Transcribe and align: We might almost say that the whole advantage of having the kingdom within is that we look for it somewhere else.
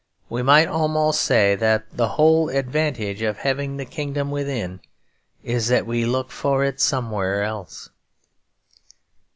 We 0.29 0.41
might 0.41 0.65
almost 0.67 1.21
say 1.21 1.53
that 1.53 1.95
the 1.95 2.07
whole 2.07 2.49
advantage 2.49 3.21
of 3.21 3.37
having 3.37 3.77
the 3.77 3.85
kingdom 3.85 4.31
within 4.31 4.79
is 5.43 5.67
that 5.67 5.85
we 5.85 6.05
look 6.05 6.31
for 6.31 6.63
it 6.63 6.81
somewhere 6.81 7.43
else. 7.43 7.91